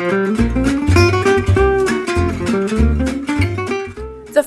[0.00, 0.08] The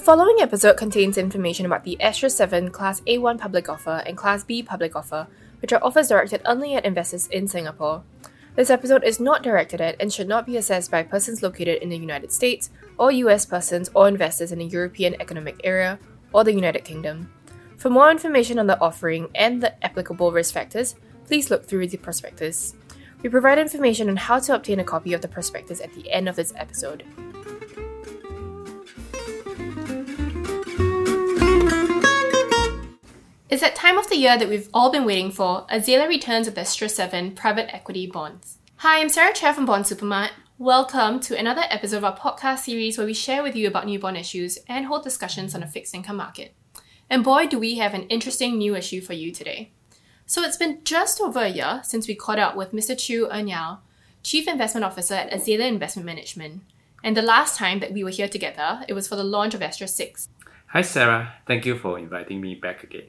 [0.03, 4.63] following episode contains information about the Astrea 7 Class A1 public offer and Class B
[4.63, 5.27] public offer,
[5.61, 8.01] which are offers directed only at investors in Singapore.
[8.55, 11.89] This episode is not directed at and should not be assessed by persons located in
[11.89, 15.99] the United States or US persons or investors in the European Economic Area
[16.33, 17.31] or the United Kingdom.
[17.77, 20.95] For more information on the offering and the applicable risk factors,
[21.25, 22.73] please look through the prospectus.
[23.23, 26.27] We provide information on how to obtain a copy of the prospectus at the end
[26.27, 27.05] of this episode.
[33.49, 35.65] It's that time of the year that we've all been waiting for.
[35.69, 38.57] Azalea returns with Astrea 7 private equity bonds.
[38.77, 40.31] Hi, I'm Sarah Chia from Bond Supermart.
[40.57, 43.99] Welcome to another episode of our podcast series where we share with you about new
[43.99, 46.55] bond issues and hold discussions on the fixed income market.
[47.09, 49.71] And boy, do we have an interesting new issue for you today.
[50.25, 52.97] So it's been just over a year since we caught up with Mr.
[52.97, 53.79] Chew Earnyao,
[54.23, 56.61] Chief Investment Officer at Azalea Investment Management.
[57.03, 59.59] And the last time that we were here together, it was for the launch of
[59.59, 60.29] Astrea 6.
[60.67, 61.33] Hi, Sarah.
[61.45, 63.07] Thank you for inviting me back again.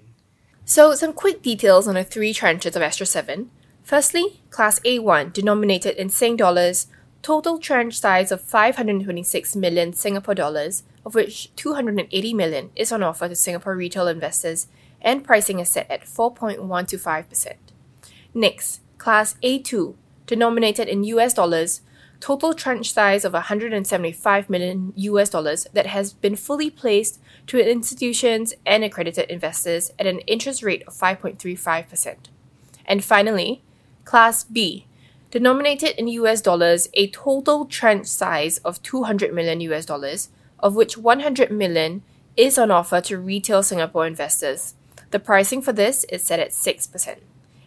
[0.65, 3.51] So, some quick details on the three tranches of Astrea 7.
[3.85, 6.89] Firstly, Class A1, denominated in Sing dollars,
[7.23, 13.29] total tranche size of 526 million Singapore dollars, of which 280 million is on offer
[13.29, 14.67] to Singapore retail investors,
[15.05, 17.55] and pricing is set at 4.125%.
[18.33, 19.95] Next, Class A2,
[20.27, 21.83] denominated in US dollars,
[22.21, 28.55] total tranche size of 175 million US dollars that has been fully placed to institutions
[28.65, 32.17] and accredited investors at an interest rate of 5.35%.
[32.87, 33.63] And finally,
[34.05, 34.87] Class B,
[35.31, 40.97] denominated in US dollars, a total tranche size of 200 million US dollars, of which
[40.97, 42.03] 100 million
[42.37, 44.75] is on offer to retail Singapore investors.
[45.15, 47.19] The pricing for this is set at 6%.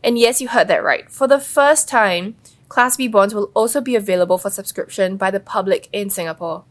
[0.04, 1.10] And yes, you heard that right.
[1.10, 2.36] For the first time,
[2.68, 6.66] Class B bonds will also be available for subscription by the public in Singapore.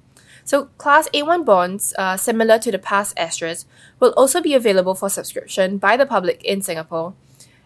[0.44, 3.64] So, Class A1 bonds, uh, similar to the past Astreas,
[4.00, 7.14] will also be available for subscription by the public in Singapore.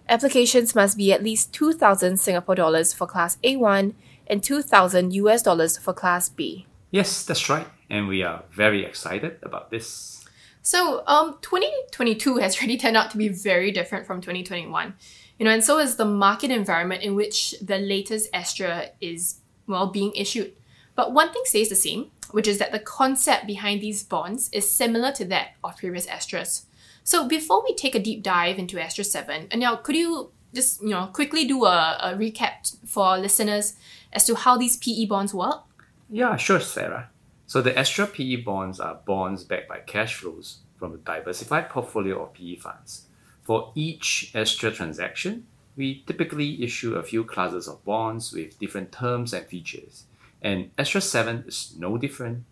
[0.09, 3.94] Applications must be at least 2,000 Singapore dollars for Class A1
[4.28, 6.69] and 2,000 US dollars for Class B.
[6.92, 7.66] Yes, that's right.
[7.91, 10.19] And we are very excited about this.
[10.62, 14.94] So, um, 2022 has really turned out to be very different from 2021.
[15.38, 19.87] You know, and so is the market environment in which the latest Astrea is, well,
[19.87, 20.53] being issued.
[20.94, 24.71] But one thing stays the same, which is that the concept behind these bonds is
[24.71, 26.66] similar to that of previous Astreas.
[27.04, 30.82] So before we take a deep dive into Astrea 7, and now could you just,
[30.82, 33.75] you know, quickly do a, a recap for listeners
[34.12, 35.62] as to how these PE bonds work?
[36.10, 37.09] Yeah, sure, Sarah.
[37.50, 42.22] So the Astrea PE bonds are bonds backed by cash flows from a diversified portfolio
[42.22, 43.06] of PE funds.
[43.43, 49.33] For each Astrea transaction, we typically issue a few classes of bonds with different terms
[49.33, 50.05] and features.
[50.41, 52.44] And Astrea 7 is no different.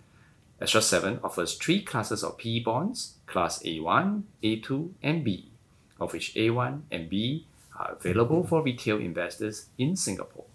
[0.60, 5.53] Astrea 7 offers three classes of PE bonds Class A1, A2, and B,
[6.00, 7.47] of which A1 and B
[7.78, 10.47] are available for retail investors in Singapore.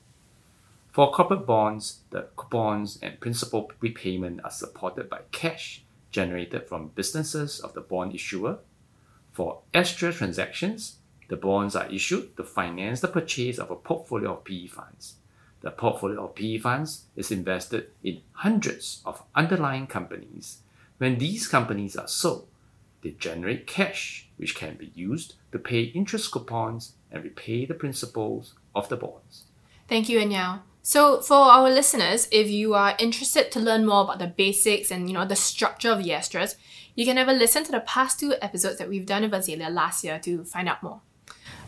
[0.94, 7.59] For corporate bonds, the coupons and principal repayment are supported by cash generated from businesses
[7.59, 8.59] of the bond issuer
[9.34, 14.44] for Astrea transactions, the bonds are issued to finance the purchase of a portfolio of
[14.44, 15.16] PE funds.
[15.62, 20.59] The portfolio of PE funds is invested in hundreds of underlying companies.
[21.00, 22.48] When these companies are sold,
[23.02, 28.53] they generate cash which can be used to pay interest coupons and repay the principals
[28.76, 29.46] of the bonds.
[29.88, 30.59] Thank you, Earnyao.
[30.86, 35.08] So, for our listeners, if you are interested to learn more about the basics and
[35.08, 36.58] you know the structure of the Astreas,
[36.94, 40.04] you can a listen to the past two episodes that we've done with Azalea last
[40.04, 41.00] year to find out more.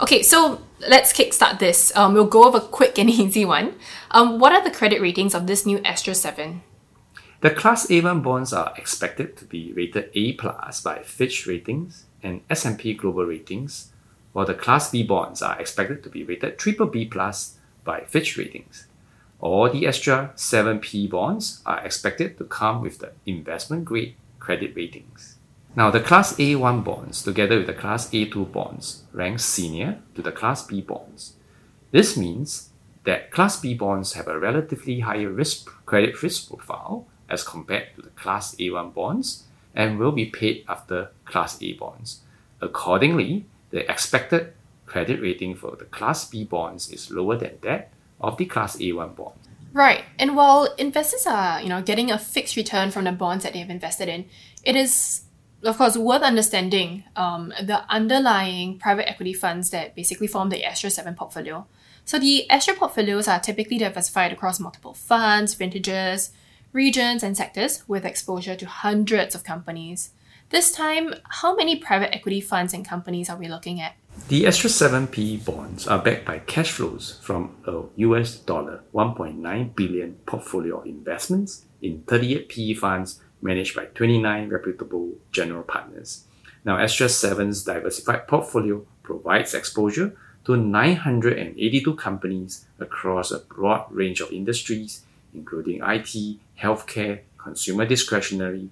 [0.02, 1.96] Okay, so let's kickstart this.
[1.96, 3.76] Um, we'll go over a quick and easy one.
[4.12, 6.62] Um, what are the credit ratings of this new Astrea 7?
[7.40, 12.42] The Class A1 bonds are expected to be rated A plus by Fitch Ratings and
[12.50, 13.94] S&P Global Ratings,
[14.34, 18.36] while the Class B bonds are expected to be rated triple B plus by Fitch
[18.36, 18.88] Ratings.
[19.46, 25.38] All the Astrea 7P bonds are expected to come with the investment grade credit ratings.
[25.76, 30.32] Now, the Class A1 bonds, together with the Class A2 bonds, rank senior to the
[30.32, 31.34] Class B bonds.
[31.92, 32.72] This means
[33.04, 38.02] that Class B bonds have a relatively higher risk credit risk profile as compared to
[38.02, 39.44] the Class A1 bonds
[39.76, 42.22] and will be paid after Class A bonds.
[42.62, 44.54] Accordingly, the expected
[44.88, 47.92] credit rating for the Class B bonds is lower than that
[48.26, 49.36] of the Class A1 bond.
[49.74, 50.06] Right.
[50.18, 53.60] And while investors are, you know, getting a fixed return from the bonds that they
[53.60, 54.26] have invested in,
[54.64, 55.24] it is
[55.64, 60.92] of course worth understanding um, the underlying private equity funds that basically form the Astrea
[60.92, 61.66] 7 portfolio.
[62.06, 66.32] So the Astrea portfolios are typically diversified across multiple funds, vintages,
[66.72, 70.12] regions, and sectors with exposure to hundreds of companies.
[70.50, 73.96] This time, how many private equity funds and companies are we looking at?
[74.28, 79.76] The Astrea 7 PE bonds are backed by cash flows from a US dollar 1.9
[79.76, 86.24] billion portfolio of investments in 38 PE funds managed by 29 reputable general partners.
[86.64, 94.32] Now, Astrea 7's diversified portfolio provides exposure to 982 companies across a broad range of
[94.32, 95.04] industries,
[95.36, 98.70] including IT, healthcare, consumer discretionary,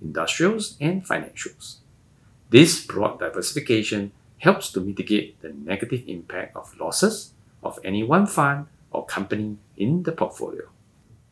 [0.00, 1.78] industrials, and financials.
[2.50, 4.12] This broad diversification
[4.42, 10.02] helps to mitigate the negative impact of losses of any one fund or company in
[10.02, 10.64] the portfolio.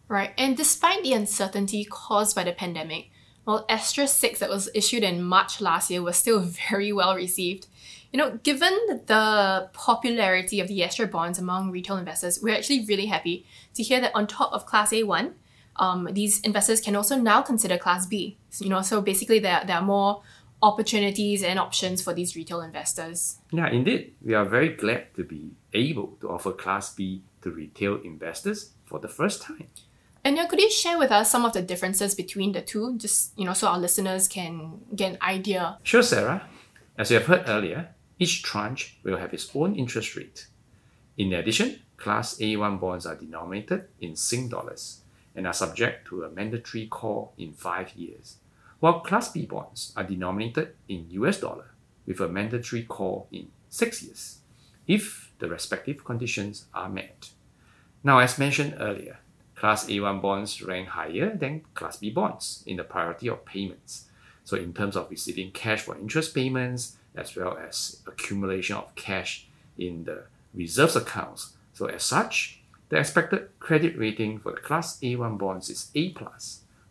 [0.07, 3.11] Right, and despite the uncertainty caused by the pandemic,
[3.43, 6.41] while Astrea 6 that was issued in March last year was still
[6.71, 7.67] very well received.
[8.13, 8.73] You know, given
[9.07, 14.01] the popularity of the Astrea bonds among retail investors, we're actually really happy to hear
[14.01, 15.33] that on top of Class A1,
[15.77, 18.37] um, these investors can also now consider Class B.
[18.59, 20.23] You know, so basically there, there are more
[20.63, 23.39] opportunities and options for these retail investors.
[23.51, 24.15] Yeah, indeed.
[24.23, 28.99] We are very glad to be able to offer Class B to retail investors for
[28.99, 29.69] the first time.
[30.23, 33.33] And now, could you share with us some of the differences between the two, just
[33.39, 35.79] you know, so our listeners can get an idea?
[35.83, 36.47] Sure, Sarah.
[36.99, 40.47] As you have heard earlier, each tranche will have its own interest rate.
[41.17, 45.01] In addition, Class A1 bonds are denominated in Sing dollars
[45.35, 48.37] and are subject to a mandatory call in five years,
[48.81, 51.71] while Class B bonds are denominated in US dollar
[52.07, 54.39] with a mandatory call in six years,
[54.87, 57.31] if the respective conditions are met.
[58.03, 59.19] Now, as mentioned earlier,
[59.55, 64.07] Class A1 bonds rank higher than Class B bonds in the priority of payments.
[64.43, 69.47] So, in terms of receiving cash for interest payments, as well as accumulation of cash
[69.77, 70.25] in the
[70.55, 71.53] reserves accounts.
[71.75, 76.11] So, as such, the expected credit rating for the Class A1 bonds is A,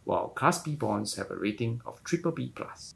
[0.03, 2.51] while Class B bonds have a rating of triple B.
[2.55, 2.93] plus.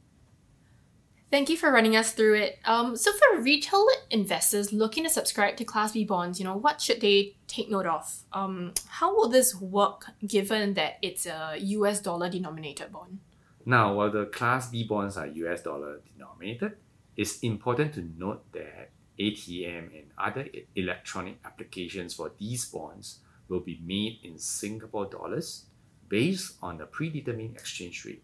[1.33, 2.59] Thank you for running us through it.
[2.63, 6.79] Um, so for retail investors looking to subscribe to Class B bonds, you know, what
[6.79, 8.19] should they take note of?
[8.33, 13.17] Um, how will this work given that it's a US dollar denominated bond?
[13.65, 16.77] Now, while the Class B bonds are US dollar denominated,
[17.17, 23.81] it's important to note that ATM and other electronic applications for these bonds will be
[23.83, 25.65] made in Singapore dollars
[26.13, 28.21] based on the predetermined exchange rate.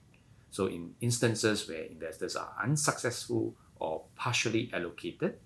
[0.52, 5.40] So, in instances where investors are unsuccessful or partially allocated,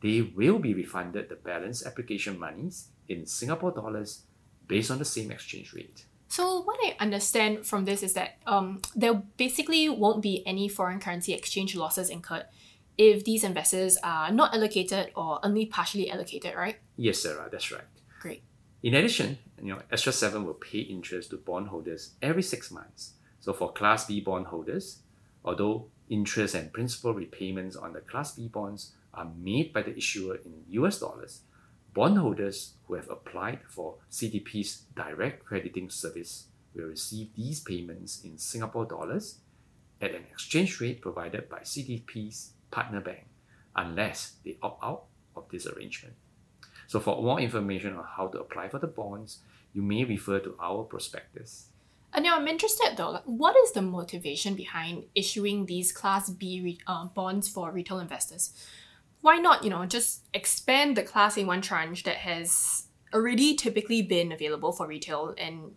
[0.00, 4.22] they will be refunded the balance application monies in Singapore dollars
[4.66, 6.06] based on the same exchange rate.
[6.28, 11.00] So, what I understand from this is that um, there basically won't be any foreign
[11.00, 12.46] currency exchange losses incurred
[12.96, 16.76] if these investors are not allocated or only partially allocated, right?
[16.96, 17.84] Yes, Sarah, that's right.
[18.22, 18.42] Great.
[18.82, 23.54] In addition, you know, Astrea 7 will pay interest to bondholders every six months so
[23.54, 24.98] for Class B bondholders,
[25.44, 30.36] although interest and principal repayments on the Class B bonds are made by the issuer
[30.36, 31.40] in US dollars,
[31.94, 38.84] bondholders who have applied for CDP's direct crediting service will receive these payments in Singapore
[38.84, 39.38] dollars
[40.00, 43.26] at an exchange rate provided by CDP's partner bank
[43.74, 45.04] unless they opt out
[45.34, 46.14] of this arrangement.
[46.90, 49.38] So for more information on how to apply for the bonds,
[49.72, 51.68] you may refer to our prospectus.
[52.12, 56.60] And now I'm interested though, like, what is the motivation behind issuing these Class B
[56.64, 58.52] re- uh, bonds for retail investors?
[59.20, 64.32] Why not, you know, just expand the Class A1 tranche that has already typically been
[64.32, 65.76] available for retail and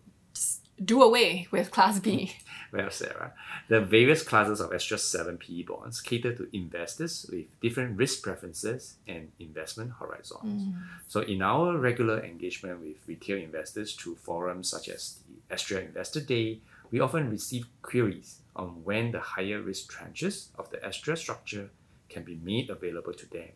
[0.84, 2.34] do away with Class B?
[2.74, 3.34] Well, Sarah,
[3.68, 8.96] the various classes of Astrea 7 PE bonds cater to investors with different risk preferences
[9.08, 10.63] and investment horizons.
[10.63, 10.82] Mm.
[11.08, 16.22] So, in our regular engagement with retail investors through forums such as the Astrea Investor
[16.22, 21.70] Day, we often receive queries on when the higher risk tranches of the Astrea structure
[22.10, 23.50] can be made available to them.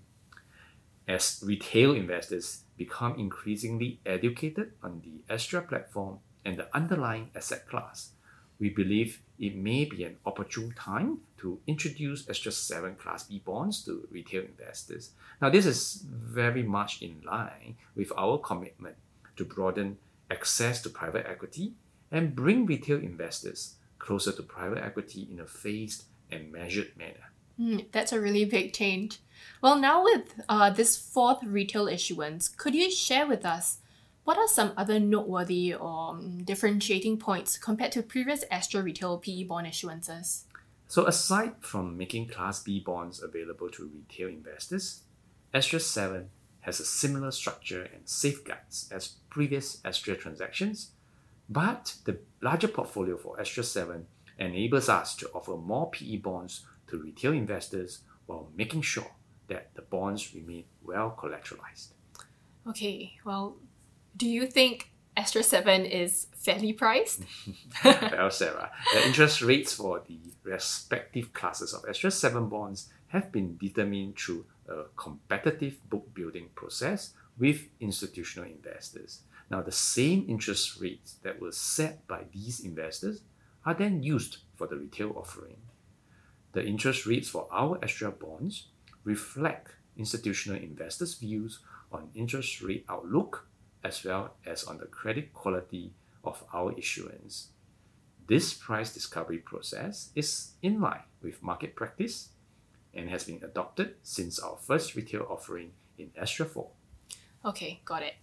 [1.08, 8.12] As retail investors become increasingly educated on the Astrea platform and the underlying asset class,
[8.58, 13.84] we believe it may be an opportune time to introduce Astrea 7 Class B bonds
[13.84, 15.12] to retail investors.
[15.42, 18.96] Now, this is very much in line with our commitment
[19.36, 19.98] to broaden
[20.32, 21.74] access to private equity
[22.12, 27.27] and bring retail investors closer to private equity in a phased and measured manner.
[27.60, 29.20] Mm, that's a really big change.
[29.62, 33.80] Well, now with uh, this fourth retail issuance, could you share with us
[34.27, 39.46] what are some other noteworthy or um, differentiating points compared to previous Astrea retail PE
[39.46, 40.43] bond issuances?
[40.89, 45.03] So, aside from making Class B bonds available to retail investors,
[45.53, 46.29] Astrea 7
[46.60, 50.91] has a similar structure and safeguards as previous Astrea transactions,
[51.48, 54.07] but the larger portfolio for Astrea 7
[54.38, 59.12] enables us to offer more PE bonds to retail investors while making sure
[59.48, 61.93] that the bonds remain well collateralized.
[62.67, 63.55] Okay, well,
[64.18, 67.24] do you think Astrea 7 is fairly priced?
[67.86, 73.58] well, Sarah, the interest rates for the respective classes of Astrea 7 bonds have been
[73.58, 79.22] determined through a competitive book building process with institutional investors.
[79.50, 83.22] Now, the same interest rates that were set by these investors
[83.66, 85.58] are then used for the retail offering.
[86.52, 88.68] The interest rates for our Astrea bonds
[89.04, 91.60] reflect institutional investors' views
[91.92, 93.47] on interest rate outlook
[93.84, 95.91] as well as on the credit quality
[96.24, 97.50] of our issuance.
[98.27, 102.29] This price discovery process is in line with market practice
[102.93, 106.67] and has been adopted since our first retail offering in Astrea 4.
[107.46, 108.15] Okay, got it.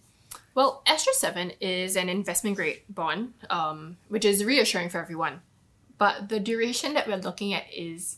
[0.53, 5.41] Well, Astrea 7 is an investment grade bond, um, which is reassuring for everyone.
[5.97, 8.17] But the duration that we're looking at is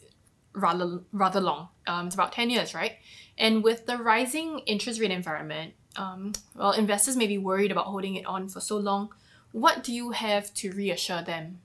[0.53, 1.69] rather rather long.
[1.85, 2.93] Um, it's about 10 years, right?
[3.37, 8.15] And with the rising interest rate environment, um, well, investors may be worried about holding
[8.15, 9.09] it on for so long.
[9.51, 11.59] What do you have to reassure them?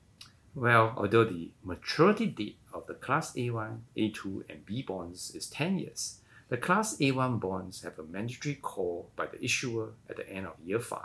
[0.55, 5.79] Well, although the maturity date of the Class A1, A2, and B bonds is 10
[5.79, 10.45] years, the Class A1 bonds have a mandatory call by the issuer at the end
[10.45, 10.99] of year 5,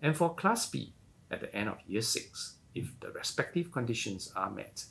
[0.00, 0.92] and for Class B
[1.30, 4.86] at the end of year 6, if the respective conditions are met.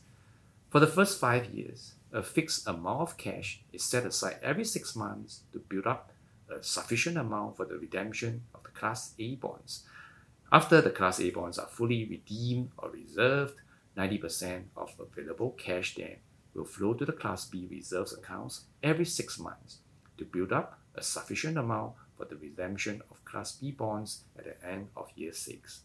[0.69, 4.95] For the first five years, a fixed amount of cash is set aside every six
[4.95, 6.11] months to build up
[6.51, 9.85] a sufficient amount for the redemption of the Class A bonds.
[10.51, 13.55] After the Class A bonds are fully redeemed or reserved,
[13.97, 16.17] 90% of available cash then
[16.53, 19.79] will flow to the Class B reserves accounts every six months
[20.17, 24.67] to build up a sufficient amount for the redemption of Class B bonds at the
[24.67, 25.81] end of year six.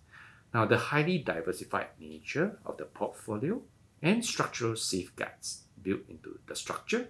[0.52, 3.62] Now, the highly diversified nature of the portfolio
[4.02, 7.08] and structural safeguards built into the structure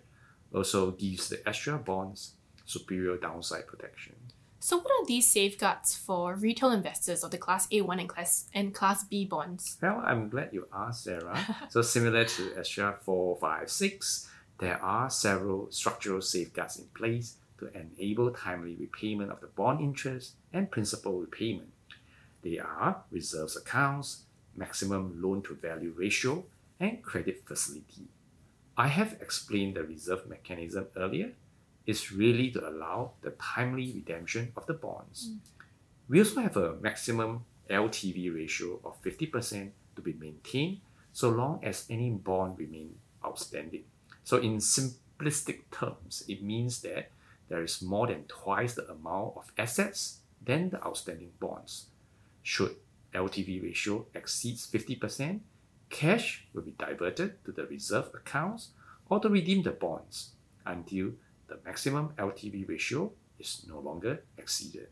[0.55, 2.36] also gives the Astrea bonds
[2.67, 4.15] superior downside protection.
[4.59, 8.75] So, what are these safeguards for retail investors of the Class A1 and Class and
[8.75, 9.79] Class B bonds?
[9.81, 11.39] Well, I'm glad you asked, Sarah.
[11.69, 17.71] so, similar to Astrea 4, 5, 6, there are several structural safeguards in place to
[17.75, 21.73] enable timely repayment of the bond interest and principal repayment.
[22.43, 24.23] They are reserves accounts,
[24.57, 26.45] maximum loan to value ratio,
[26.81, 28.09] and credit facility.
[28.77, 31.33] I have explained the reserve mechanism earlier
[31.87, 35.31] is really to allow the timely redemption of the bonds.
[35.31, 35.39] Mm.
[36.09, 40.81] We also have a maximum LTV ratio of 50% to be maintained
[41.13, 43.85] so long as any bond remain outstanding.
[44.23, 47.11] So in simplistic terms, it means that
[47.49, 51.87] there is more than twice the amount of assets than the outstanding bonds.
[52.43, 52.77] Should
[53.15, 55.41] LTV ratio exceeds 50%,
[55.89, 58.71] cash will be diverted to the reserve accounts
[59.09, 60.33] or to redeem the bonds
[60.65, 61.13] until
[61.49, 64.89] the maximum LTV ratio is no longer exceeded.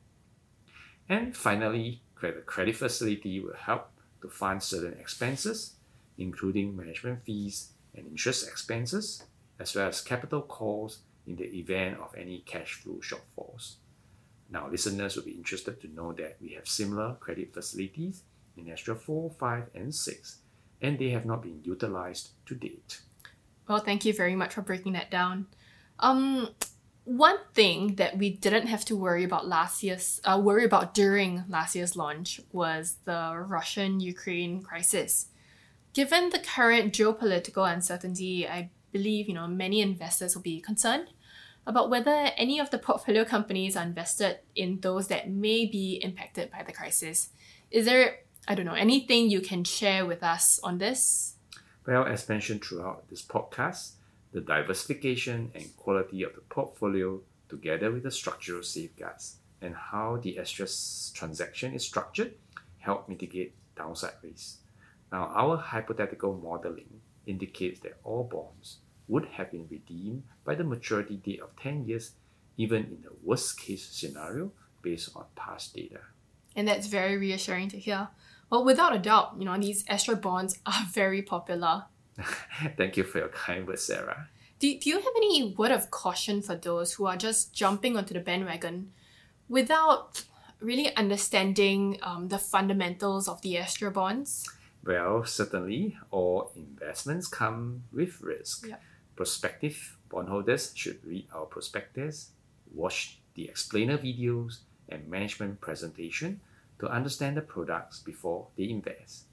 [1.08, 3.90] And finally, the credit facility will help
[4.22, 5.74] to fund certain expenses,
[6.16, 9.24] including management fees and interest expenses,
[9.58, 13.76] as well as capital calls in the event of any cash flow shortfalls.
[14.50, 18.22] Now, listeners will be interested to know that we have similar credit facilities
[18.56, 20.38] in Astrea 4, 5, and 6,
[20.80, 23.00] and they have not been utilized to date.
[23.68, 25.46] Well, thank you very much for breaking that down.
[25.98, 26.48] Um,
[27.04, 31.44] one thing that we didn't have to worry about last year's uh, worry about during
[31.48, 35.26] last year's launch was the Russian Ukraine crisis.
[35.92, 41.08] Given the current geopolitical uncertainty, I believe you know many investors will be concerned
[41.66, 46.50] about whether any of the portfolio companies are invested in those that may be impacted
[46.50, 47.28] by the crisis.
[47.70, 51.36] Is there I don't know anything you can share with us on this?
[51.86, 53.92] Well, as mentioned throughout this podcast,
[54.34, 60.36] the diversification and quality of the portfolio together with the structural safeguards and how the
[60.40, 62.34] Astrea transaction is structured
[62.78, 64.58] help mitigate downside risk.
[65.12, 71.16] Now, our hypothetical modeling indicates that all bonds would have been redeemed by the maturity
[71.16, 72.12] date of 10 years,
[72.56, 74.50] even in the worst case scenario
[74.82, 76.00] based on past data.
[76.56, 78.08] And that's very reassuring to hear.
[78.50, 81.84] Well, without a doubt, you know, these Astrea bonds are very popular
[82.76, 84.28] Thank you for your kind words, Sarah.
[84.58, 88.14] Do, do you have any word of caution for those who are just jumping onto
[88.14, 88.92] the bandwagon
[89.48, 90.24] without
[90.60, 94.48] really understanding um, the fundamentals of the Astrea bonds?
[94.84, 98.68] Well, certainly, all investments come with risk.
[98.68, 98.82] Yep.
[99.16, 102.30] Prospective bondholders should read our prospectus,
[102.72, 106.40] watch the explainer videos, and management presentation
[106.78, 109.24] to understand the products before they invest.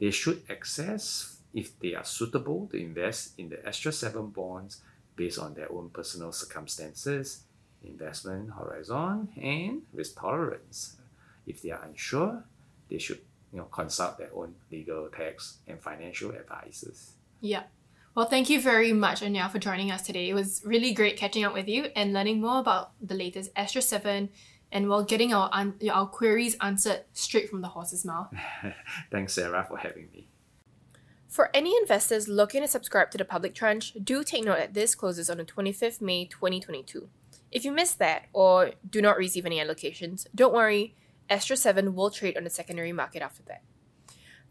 [0.00, 4.82] They should assess if they are suitable to invest in the Astrea 7 bonds
[5.16, 7.44] based on their own personal circumstances,
[7.84, 10.96] investment horizon, and risk tolerance.
[11.46, 12.44] If they are unsure,
[12.90, 13.20] they should
[13.52, 17.12] you know, consult their own legal, tax, and financial advisors.
[17.40, 17.64] Yeah.
[18.14, 20.28] Well, thank you very much, Anya, for joining us today.
[20.28, 23.82] It was really great catching up with you and learning more about the latest Astrea
[23.82, 24.28] 7
[24.70, 28.32] and while getting our, un- our queries answered straight from the horse's mouth.
[29.10, 30.28] Thanks, Sarah, for having me.
[31.28, 34.94] For any investors looking to subscribe to the public tranche, do take note that this
[34.94, 37.10] closes on the 25th May 2022.
[37.52, 40.96] If you missed that or do not receive any allocations, don't worry,
[41.28, 43.62] Astrea 7 will trade on the secondary market after that.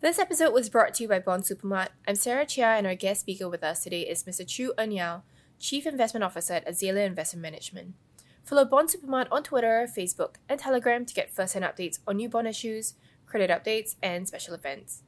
[0.02, 1.90] This episode was brought to you by Bond Supermart.
[2.08, 4.48] I'm Sarah Chia, and our guest speaker with us today is Mr.
[4.48, 5.24] Chu En Yao,
[5.60, 7.96] Chief Investment Officer at Azalea Investment Management.
[8.44, 12.48] Follow Bond Supermart on Twitter, Facebook, and Telegram to get first-hand updates on new bond
[12.48, 12.94] issues,
[13.26, 15.02] credit updates, and special events.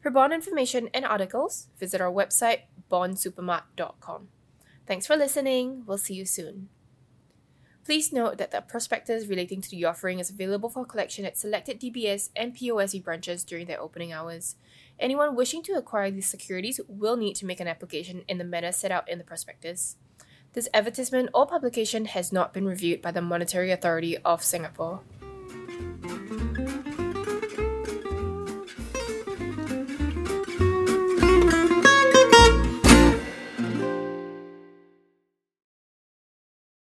[0.00, 4.28] For bond information and articles, visit our website bondsupermart.com.
[4.86, 5.84] Thanks for listening.
[5.86, 6.68] We'll see you soon.
[7.84, 11.80] Please note that the prospectus relating to the offering is available for collection at selected
[11.80, 14.56] DBS and POSB branches during their opening hours.
[14.98, 18.72] Anyone wishing to acquire these securities will need to make an application in the manner
[18.72, 19.96] set out in the prospectus.
[20.52, 25.00] This advertisement or publication has not been reviewed by the Monetary Authority of Singapore.